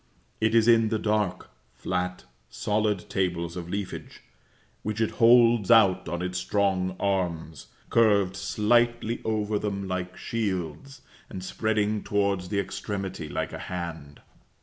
[0.39, 4.21] It is in the dark, flat, solid tables of leafage,
[4.81, 11.43] which it holds out on its strong arms, curved slightly over them like shields, and
[11.43, 14.21] spreading towards the extremity like a hand.